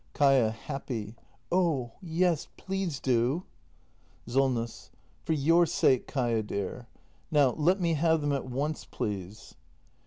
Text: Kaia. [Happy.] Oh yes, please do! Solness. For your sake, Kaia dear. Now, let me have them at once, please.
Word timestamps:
Kaia. 0.15 0.51
[Happy.] 0.53 1.15
Oh 1.51 1.91
yes, 2.01 2.47
please 2.57 2.99
do! 2.99 3.43
Solness. 4.25 4.89
For 5.21 5.33
your 5.33 5.67
sake, 5.67 6.07
Kaia 6.07 6.41
dear. 6.41 6.87
Now, 7.29 7.51
let 7.51 7.79
me 7.79 7.93
have 7.93 8.21
them 8.21 8.33
at 8.33 8.47
once, 8.49 8.83
please. 8.83 9.53